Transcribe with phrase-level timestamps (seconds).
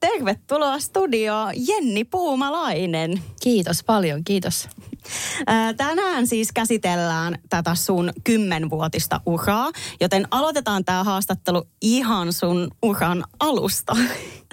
[0.00, 3.22] Tervetuloa studioon Jenni Puumalainen.
[3.42, 4.68] Kiitos paljon, kiitos.
[5.76, 9.70] Tänään siis käsitellään tätä sun kymmenvuotista uraa,
[10.00, 13.96] joten aloitetaan tämä haastattelu ihan sun uran alusta.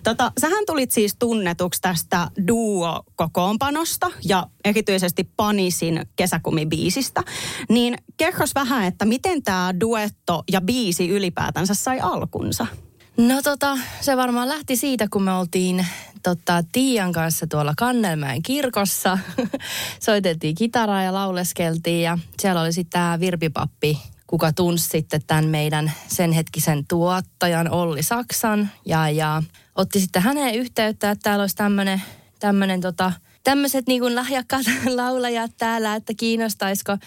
[0.04, 7.24] Tota, sähän tulit siis tunnetuksi tästä duo-kokoonpanosta ja erityisesti Panisin kesäkumibiisistä.
[7.70, 12.68] Niin kerros vähän, että miten tämä duetto ja biisi ylipäätänsä sai alkunsa?
[13.18, 15.86] No tota, se varmaan lähti siitä, kun me oltiin
[16.24, 19.18] tota, Tiian kanssa tuolla Kannelmäen kirkossa.
[20.06, 25.92] Soitettiin kitaraa ja lauleskeltiin ja siellä oli sitten tämä Virpipappi, kuka tunsi sitten tämän meidän
[26.08, 28.70] sen hetkisen tuottajan Olli Saksan.
[28.86, 29.44] Ja, ja
[29.76, 32.02] otti sitten häneen yhteyttä, että täällä olisi tämmöinen
[32.40, 33.12] tämmönen tota,
[33.44, 36.98] tämmöiset niin lahjakkaat laulajat täällä, että kiinnostaisiko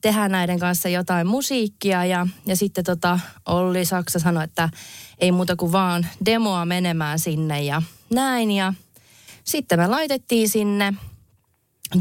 [0.00, 2.04] tehdä näiden kanssa jotain musiikkia.
[2.04, 4.68] Ja, ja sitten tota, Olli Saksa sanoi, että
[5.18, 7.82] ei muuta kuin vaan demoa menemään sinne ja
[8.14, 8.50] näin.
[8.50, 8.74] Ja
[9.44, 10.94] sitten me laitettiin sinne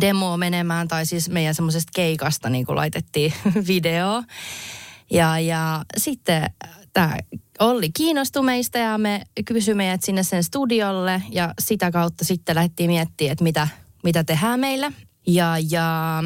[0.02, 3.34] demoa menemään, tai siis meidän semmoisesta keikasta niin kuin laitettiin
[3.68, 4.24] video.
[5.12, 6.50] Ja, ja sitten
[6.94, 7.18] tämä
[7.60, 12.90] Olli kiinnostui meistä ja me kysyi meidät sinne sen studiolle ja sitä kautta sitten lähdettiin
[12.90, 13.68] miettimään, että mitä,
[14.04, 14.92] mitä tehdään meille.
[15.28, 16.24] Ja, ja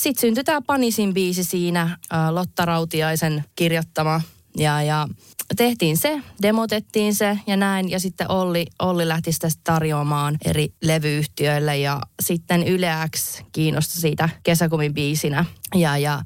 [0.00, 1.98] sitten syntyi tämä Panisin biisi siinä,
[2.30, 4.20] Lotta Rautiaisen kirjoittama.
[4.56, 5.08] Ja, ja
[5.56, 7.90] tehtiin se, demotettiin se ja näin.
[7.90, 14.28] Ja sitten Olli, Olli lähti sitä tarjoamaan eri levyyhtiöille ja sitten Yle X kiinnostui siitä
[14.42, 15.44] kesäkumin biisinä.
[15.74, 16.22] Ja, ja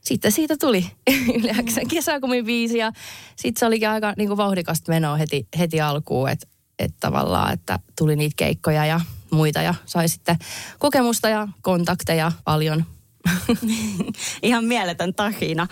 [0.00, 0.86] sitten siitä tuli
[1.38, 2.92] Yle X kesäkumin biisi ja
[3.36, 6.46] sitten se olikin aika niin kuin vauhdikasta menoa heti, heti alkuun, että
[6.78, 10.36] et tavallaan, että tuli niitä keikkoja ja muita ja sai sitten
[10.78, 12.84] kokemusta ja kontakteja paljon
[14.42, 15.66] Ihan mieletön tarina.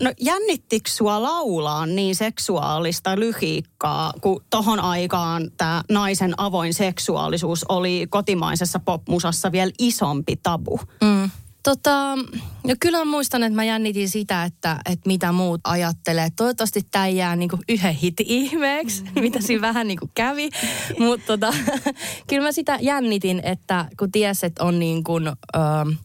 [0.00, 8.06] No jännittikö sua laulaa niin seksuaalista lyhiikkaa, kun tohon aikaan tämä naisen avoin seksuaalisuus oli
[8.10, 10.80] kotimaisessa popmusassa vielä isompi tabu?
[11.00, 11.30] Mm.
[11.62, 12.16] Tota,
[12.64, 16.28] no kyllä muistan, että mä jännitin sitä, että, että mitä muut ajattelee.
[16.36, 19.10] Toivottavasti tämä ei jää niinku yhden hit ihmeeksi, mm.
[19.22, 20.50] mitä siinä vähän niinku kävi.
[20.98, 21.54] Mutta tota,
[22.28, 25.58] kyllä mä sitä jännitin, että kun ties, että on niinku, ö,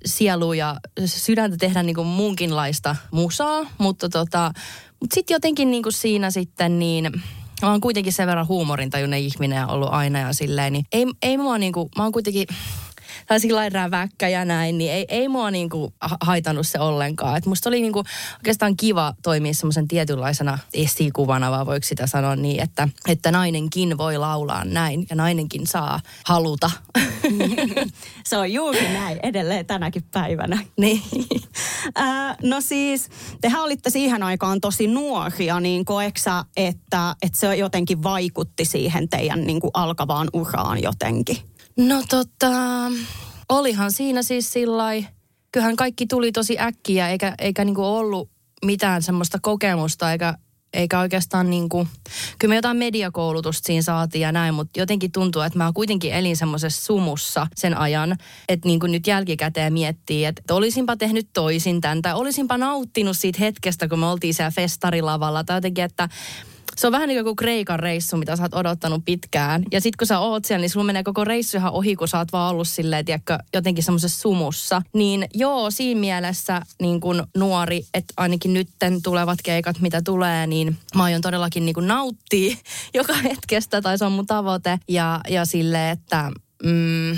[0.06, 3.66] sielu ja sydäntä tehdä niinku muunkinlaista musaa.
[3.78, 4.52] Mutta tota,
[5.02, 7.12] mut sitten jotenkin niinku siinä sitten niin
[7.62, 11.58] mä oon kuitenkin sen verran huumorintajuinen ihminen ollut aina ja silleen, niin ei, ei mua
[11.58, 12.48] niinku, mä oon kuitenkin
[13.28, 17.38] tai sillä räväkkä ja näin, niin ei, ei mua niinku haitannut se ollenkaan.
[17.38, 18.04] Et musta oli niinku
[18.38, 24.18] oikeastaan kiva toimia semmoisen tietynlaisena esikuvana, vaan voiko sitä sanoa niin, että, että nainenkin voi
[24.18, 26.72] laulaa näin ja nainenkin saa haluta.
[28.30, 30.60] se on juuri näin edelleen tänäkin päivänä.
[30.78, 31.02] Niin.
[31.98, 33.10] äh, no siis,
[33.42, 39.48] tehän olitte siihen aikaan tosi nuoria, niin koeksa, että, että se jotenkin vaikutti siihen teidän
[39.48, 41.38] niin kuin alkavaan uraan jotenkin?
[41.78, 42.52] No tota,
[43.50, 44.84] olihan siinä siis sillä
[45.52, 48.30] kyllähän kaikki tuli tosi äkkiä, eikä, eikä niinku ollut
[48.66, 50.38] mitään semmoista kokemusta, eikä,
[50.74, 51.88] eikä oikeastaan niinku,
[52.40, 56.38] kyllä me jotain mediakoulutusta siinä saatiin ja näin, mutta jotenkin tuntuu, että mä kuitenkin elin
[56.38, 58.16] semmoisessa sumussa sen ajan,
[58.50, 63.88] että niinku nyt jälkikäteen miettii, että, olisinpa tehnyt toisin tämän, tai olisinpa nauttinut siitä hetkestä,
[63.88, 66.10] kun me oltiin siellä festarilavalla, tai jotenkin, että
[66.78, 69.64] se on vähän niin kuin Kreikan reissu, mitä sä oot odottanut pitkään.
[69.72, 72.18] Ja sit kun sä oot siellä, niin sulla menee koko reissu ihan ohi, kun sä
[72.18, 74.82] oot vaan ollut silleen, tiedätkö, jotenkin semmoisessa sumussa.
[74.94, 80.78] Niin joo, siinä mielessä niin kuin nuori, että ainakin nytten tulevat keikat, mitä tulee, niin
[80.96, 82.56] mä aion todellakin niin kuin nauttia
[82.94, 84.80] joka hetkestä, tai se on mun tavoite.
[84.88, 86.32] Ja, ja sille, että...
[86.64, 87.18] Mm,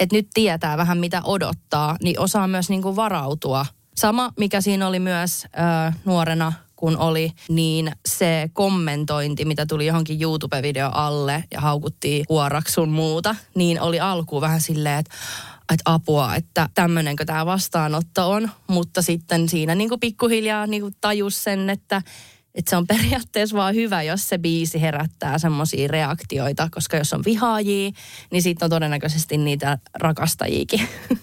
[0.00, 3.66] että nyt tietää vähän mitä odottaa, niin osaa myös niin kuin varautua.
[3.96, 10.22] Sama, mikä siinä oli myös ö, nuorena kun oli, niin se kommentointi, mitä tuli johonkin
[10.22, 15.14] YouTube-video alle ja haukuttiin huoraksun muuta, niin oli alkuun vähän silleen, että
[15.74, 18.50] että apua, että tämmöinenkö tämä vastaanotto on.
[18.66, 22.02] Mutta sitten siinä niin kuin pikkuhiljaa niin kuin tajus sen, että,
[22.54, 27.22] että se on periaatteessa vaan hyvä, jos se biisi herättää semmoisia reaktioita, koska jos on
[27.24, 27.90] vihaajia,
[28.30, 30.88] niin sitten on todennäköisesti niitä rakastajiakin.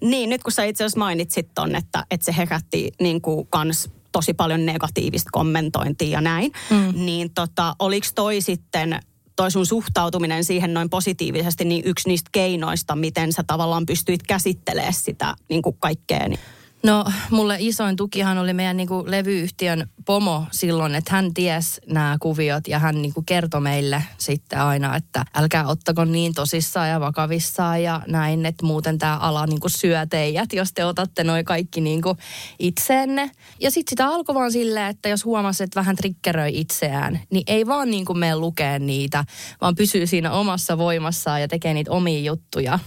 [0.00, 3.90] Niin, nyt kun sä itse asiassa mainitsit ton, että, että se herätti niin kuin kans
[4.12, 6.52] tosi paljon negatiivista kommentointia ja näin.
[6.70, 7.04] Mm.
[7.06, 9.00] Niin tota, oliko toi sitten
[9.36, 14.94] toi sun suhtautuminen siihen noin positiivisesti niin yksi niistä keinoista, miten sä tavallaan pystyit käsittelemään
[14.94, 16.28] sitä niin kuin kaikkea?
[16.28, 16.40] Niin?
[16.82, 22.68] No mulle isoin tukihan oli meidän niinku levyyhtiön pomo silloin, että hän ties nämä kuviot
[22.68, 28.02] ja hän niinku kertoi meille sitten aina, että älkää ottako niin tosissaan ja vakavissaan ja
[28.06, 32.16] näin, että muuten tämä ala niinku syö teidät, jos te otatte noin kaikki niinku
[32.58, 33.30] itseenne.
[33.60, 37.66] Ja sitten sitä alkoi vaan silleen, että jos huomasi, että vähän triggeröi itseään, niin ei
[37.66, 39.24] vaan niinku mene lukea niitä,
[39.60, 42.78] vaan pysyy siinä omassa voimassaan ja tekee niitä omia juttuja.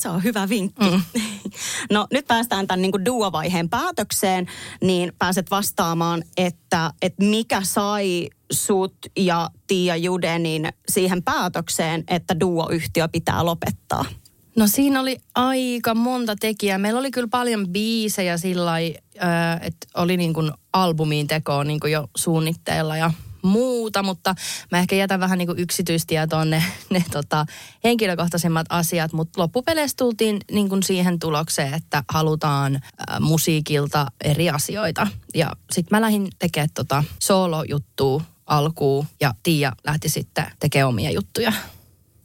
[0.00, 0.90] Se on hyvä vinkki.
[0.90, 1.02] Mm.
[1.90, 4.46] No nyt päästään tämän niin duo-vaiheen päätökseen,
[4.82, 13.08] niin pääset vastaamaan, että, että mikä sai sut ja Tiia Judenin siihen päätökseen, että duo-yhtiö
[13.08, 14.04] pitää lopettaa?
[14.56, 16.78] No siinä oli aika monta tekijää.
[16.78, 18.78] Meillä oli kyllä paljon biisejä sillä
[19.60, 23.10] että oli niin kuin albumiin tekoon niin kuin jo suunnitteilla ja
[23.46, 24.34] muuta, mutta
[24.70, 27.46] mä ehkä jätän vähän niin kuin yksityistietoon ne, ne tota,
[27.84, 32.80] henkilökohtaisemmat asiat, mutta loppupeleissä tultiin niin kuin siihen tulokseen, että halutaan ä,
[33.20, 35.06] musiikilta eri asioita.
[35.34, 41.52] Ja sitten mä lähdin tekemään tota solo-juttua alkuun ja Tiia lähti sitten tekemään omia juttuja.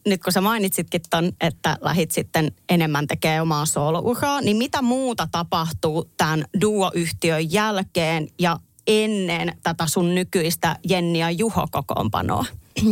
[0.07, 5.27] Nyt kun sä mainitsitkin ton, että lähit sitten enemmän tekemään omaa soolouraa, niin mitä muuta
[5.31, 8.27] tapahtuu tämän duo-yhtiön jälkeen?
[8.39, 12.45] Ja ennen tätä sun nykyistä Jenni ja Juho kokoonpanoa?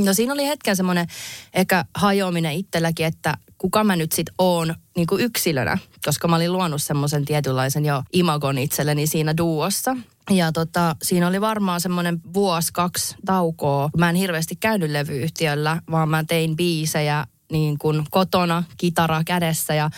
[0.06, 1.08] No siinä oli hetken semmoinen
[1.54, 6.84] ehkä hajoaminen itselläkin, että kuka mä nyt sit oon niin yksilönä, koska mä olin luonut
[6.84, 9.98] semmoisen tietynlaisen jo imagon itselleni siinä duossa.
[10.32, 13.90] Ja tota, siinä oli varmaan semmoinen vuosi, kaksi taukoa.
[13.98, 19.74] Mä en hirveästi käynyt levyyhtiöllä, vaan mä tein biisejä niin kuin kotona, kitara kädessä.
[19.74, 19.90] Ja,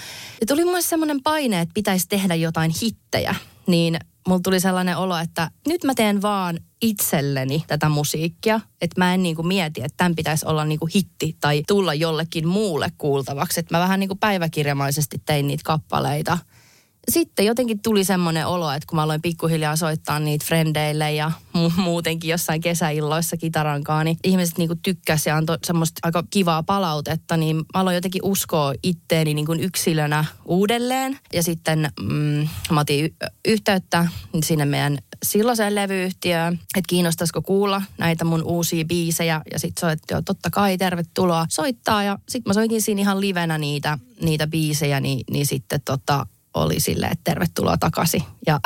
[0.42, 3.36] ja tuli mulle semmoinen paine, että pitäisi tehdä jotain hittejä.
[3.68, 8.60] Niin mulla tuli sellainen olo, että nyt mä teen vaan itselleni tätä musiikkia.
[8.82, 12.92] Että mä en niinku mieti, että tämän pitäisi olla niinku hitti tai tulla jollekin muulle
[12.98, 13.60] kuultavaksi.
[13.60, 16.38] Että mä vähän niinku päiväkirjamaisesti tein niitä kappaleita–
[17.10, 21.82] sitten jotenkin tuli semmoinen olo, että kun mä aloin pikkuhiljaa soittaa niitä frendeille ja mu-
[21.82, 27.56] muutenkin jossain kesäilloissa kitarankaan, niin ihmiset niinku tykkäsi ja antoi semmoista aika kivaa palautetta, niin
[27.56, 31.20] mä aloin jotenkin uskoa itteeni niinku yksilönä uudelleen.
[31.34, 34.08] Ja sitten mm, mä otin y- yhteyttä
[34.44, 39.42] sinne meidän silloiseen levyyhtiöön, että kiinnostaisiko kuulla näitä mun uusia biisejä.
[39.52, 42.04] Ja sitten soitti, että totta kai tervetuloa soittaa.
[42.04, 46.80] Ja sitten mä soitin siinä ihan livenä niitä, niitä biisejä, niin, niin sitten tota, oli
[46.80, 48.24] sille, että tervetuloa takaisin.
[48.48, 48.60] Ja,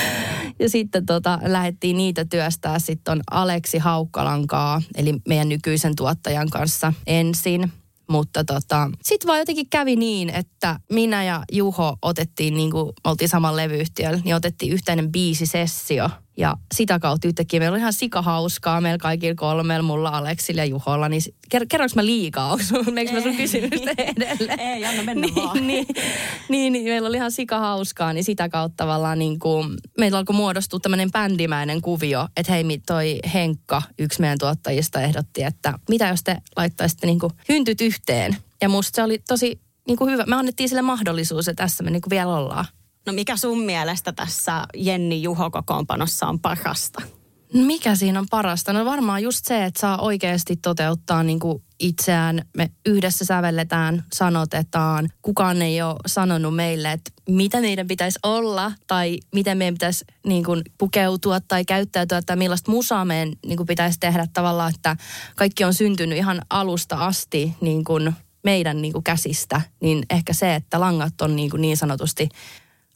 [0.60, 7.72] ja sitten tota, lähdettiin niitä työstää sitten Aleksi Haukkalankaa, eli meidän nykyisen tuottajan kanssa ensin.
[8.10, 13.28] Mutta tota, sitten vaan jotenkin kävi niin, että minä ja Juho otettiin, niin kuin oltiin
[13.28, 18.98] saman levyyhtiöllä, niin otettiin yhteinen biisisessio– ja sitä kautta yhtäkkiä meillä oli ihan sikahauskaa meillä
[18.98, 21.08] kaikilla kolmella, mulla, Aleksilla ja Juholla.
[21.08, 21.22] Niin
[21.54, 22.52] ker- kerroinko mä liikaa?
[22.52, 24.60] Onko mä sun kysymystä edelleen?
[24.60, 25.66] Ei, anna mennä niin, vaan.
[25.66, 25.86] Niin,
[26.48, 30.80] niin, niin, meillä oli ihan sikahauskaa, niin sitä kautta tavallaan niin kuin, meillä alkoi muodostua
[30.80, 32.28] tämmöinen bändimäinen kuvio.
[32.36, 37.32] Että hei, toi Henkka, yksi meidän tuottajista, ehdotti, että mitä jos te laittaisitte niin kuin
[37.48, 38.36] hyntyt yhteen.
[38.62, 40.24] Ja musta se oli tosi niin kuin hyvä.
[40.26, 42.64] Me annettiin sille mahdollisuus, että tässä me niin kuin vielä ollaan.
[43.06, 47.02] No mikä sun mielestä tässä Jenni Juho kokoonpanossa on parasta?
[47.54, 48.72] Mikä siinä on parasta?
[48.72, 52.42] No varmaan just se, että saa oikeasti toteuttaa niin kuin itseään.
[52.56, 55.08] Me yhdessä sävelletään, sanotetaan.
[55.22, 60.44] Kukaan ei ole sanonut meille, että mitä meidän pitäisi olla tai miten meidän pitäisi niin
[60.44, 64.96] kuin pukeutua tai käyttäytyä tai millaista musaa meidän niin kuin pitäisi tehdä tavallaan, että
[65.36, 69.60] kaikki on syntynyt ihan alusta asti niin kuin meidän niin kuin käsistä.
[69.80, 72.28] Niin ehkä se, että langat on niin, kuin niin sanotusti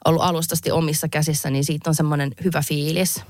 [0.05, 3.21] ollut alustasti omissa käsissä, niin siitä on semmoinen hyvä fiilis.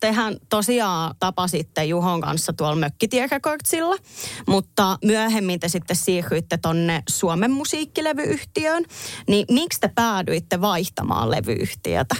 [0.00, 3.96] Tehän tosiaan tapasitte Juhon kanssa tuolla Mökkitierekordsilla,
[4.46, 8.84] mutta myöhemmin te sitten siirryitte tonne Suomen musiikkilevyyhtiöön.
[9.28, 12.16] Niin miksi te päädyitte vaihtamaan levyyhtiötä?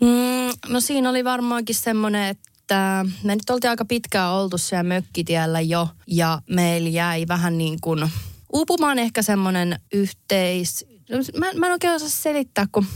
[0.00, 5.60] Mm, no siinä oli varmaankin semmoinen, että me nyt oltiin aika pitkään oltu siellä mökkitiellä
[5.60, 8.10] jo ja meillä jäi vähän niin kuin
[8.52, 10.86] uupumaan ehkä semmoinen yhteis...
[11.38, 12.86] Mä, mä en oikein osaa selittää, kun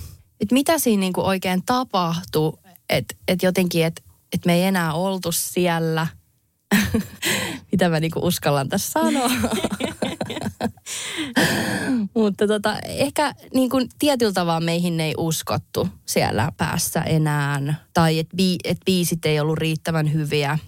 [0.42, 2.52] että mitä siinä niin kuin oikein tapahtui,
[2.90, 6.06] että et jotenkin, että et me ei enää oltu siellä.
[7.72, 9.30] mitä mä niin kuin uskallan tässä sanoa.
[12.14, 17.74] Mutta tota, ehkä niin kuin tietyllä tavalla meihin ei uskottu siellä päässä enää.
[17.94, 20.58] Tai että bi, et biisit ei ollut riittävän hyviä.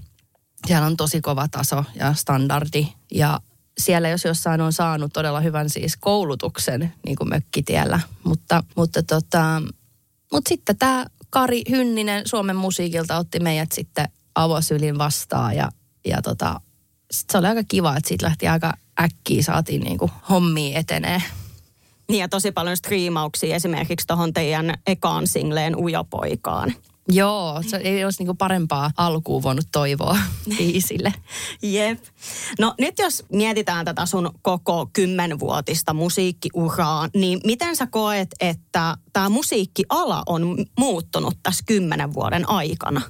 [0.67, 2.89] Siellä on tosi kova taso ja standardi.
[3.13, 3.41] Ja
[3.79, 8.01] siellä jos jossain on saanut todella hyvän siis koulutuksen niin kuin mökkitiellä.
[8.25, 9.63] Mutta, mutta tota,
[10.33, 15.69] mutta sitten tämä Kari Hynninen Suomen musiikilta otti meidät sitten avosylin vastaan ja,
[16.07, 16.61] ja tota,
[17.13, 21.23] se oli aika kiva, että siitä lähti aika äkkiä saatiin niin kuin hommia etenee.
[22.09, 26.75] Niin ja tosi paljon striimauksia esimerkiksi tuohon teidän ekaan singleen Ujopoikaan.
[27.09, 30.19] Joo, se ei olisi niinku parempaa alkuun voinut toivoa
[30.57, 31.15] biisille.
[31.63, 31.99] Jep.
[32.59, 39.29] No nyt jos mietitään tätä sun koko kymmenvuotista musiikkiuraa, niin miten sä koet, että tämä
[39.29, 43.01] musiikkiala on muuttunut tässä kymmenen vuoden aikana?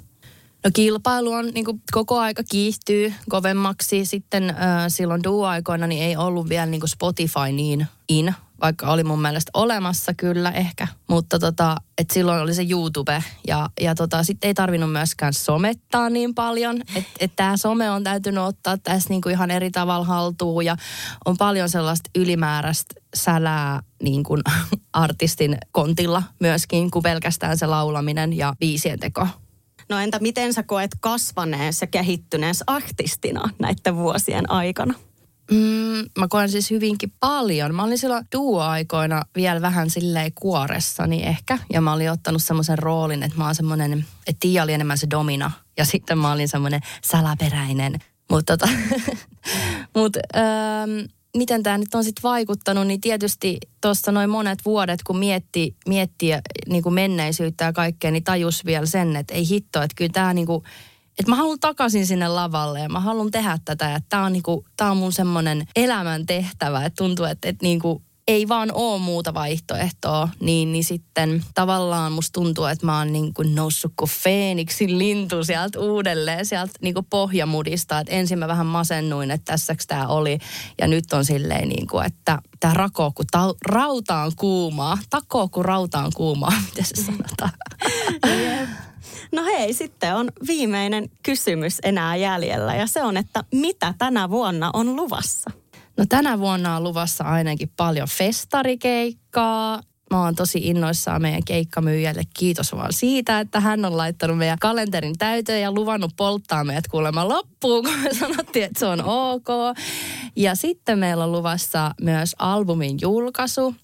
[0.64, 4.04] No kilpailu on niin kuin koko aika kiihtyy kovemmaksi.
[4.04, 4.56] Sitten äh,
[4.88, 9.50] silloin duo-aikoina niin ei ollut vielä niin kuin Spotify niin in, vaikka oli mun mielestä
[9.54, 10.88] olemassa kyllä ehkä.
[11.08, 16.10] Mutta tota, et silloin oli se YouTube ja, ja tota, sitten ei tarvinnut myöskään somettaa
[16.10, 16.80] niin paljon.
[16.94, 20.76] Että et tämä some on täytynyt ottaa tässä niinku ihan eri tavalla haltuun ja
[21.24, 24.42] on paljon sellaista ylimääräistä sälää niin kuin
[24.92, 29.28] artistin kontilla myöskin kuin pelkästään se laulaminen ja biisien teko.
[29.88, 34.94] No entä miten sä koet kasvaneessa kehittyneessä artistina näiden vuosien aikana?
[35.50, 37.74] Mm, mä koen siis hyvinkin paljon.
[37.74, 41.58] Mä olin silloin duo-aikoina vielä vähän silleen kuoressani ehkä.
[41.72, 45.06] Ja mä olin ottanut semmoisen roolin, että mä oon semmoinen, että Tiia oli enemmän se
[45.10, 45.50] domina.
[45.76, 47.98] Ja sitten mä olin semmoinen salaperäinen.
[48.30, 48.72] Mutta tota,
[49.96, 50.90] mut, ähm,
[51.36, 56.30] miten tämä nyt on sitten vaikuttanut, niin tietysti tuossa noin monet vuodet, kun mietti, mietti
[56.68, 60.34] niin kuin menneisyyttä ja kaikkea, niin tajus vielä sen, että ei hitto, että kyllä tämä
[60.34, 60.64] niin kuin,
[61.18, 63.90] että mä haluan takaisin sinne lavalle ja mä haluan tehdä tätä.
[63.90, 68.02] Ja tämä on, niinku, tää on mun semmoinen elämän tehtävä, että tuntuu, että, että niinku,
[68.28, 73.34] ei vaan ole muuta vaihtoehtoa, niin, niin sitten tavallaan musta tuntuu, että mä oon niin
[73.34, 77.98] kuin noussut kuin Feeniksin lintu sieltä uudelleen, sieltä niin kuin pohjamudista.
[77.98, 80.38] Että ensin mä vähän masennuin, että tässäks tää oli.
[80.78, 84.98] Ja nyt on silleen niin kuin, että tää rakoo kun ta- rautaan kuumaa.
[85.10, 87.50] Takoo kun rautaan kuumaa, miten se sanotaan.
[89.34, 94.70] No hei, sitten on viimeinen kysymys enää jäljellä ja se on, että mitä tänä vuonna
[94.72, 95.50] on luvassa?
[95.96, 99.80] No tänä vuonna on luvassa ainakin paljon festarikeikkaa.
[100.10, 102.22] Mä oon tosi innoissaan meidän keikkamyyjälle.
[102.34, 107.28] Kiitos vaan siitä, että hän on laittanut meidän kalenterin täyteen ja luvannut polttaa meidät kuulemma
[107.28, 109.48] loppuun, kun me sanottiin, että se on ok.
[110.36, 113.74] Ja sitten meillä on luvassa myös albumin julkaisu.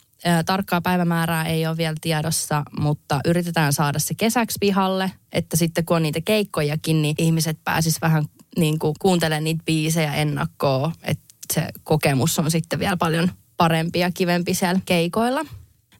[0.46, 5.96] Tarkkaa päivämäärää ei ole vielä tiedossa, mutta yritetään saada se kesäksi pihalle, että sitten kun
[5.96, 8.24] on niitä keikkojakin, niin ihmiset pääsis vähän
[8.56, 14.10] niin kuin kuuntelemaan niitä biisejä ennakkoon, että se kokemus on sitten vielä paljon parempi ja
[14.14, 15.40] kivempi siellä keikoilla.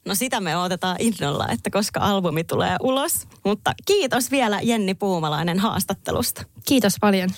[0.07, 3.27] No sitä me odotetaan innolla, että koska albumi tulee ulos.
[3.45, 6.43] Mutta kiitos vielä Jenni Puumalainen haastattelusta.
[6.67, 7.31] Kiitos paljon.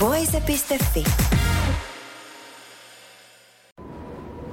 [0.00, 1.04] Voise.fi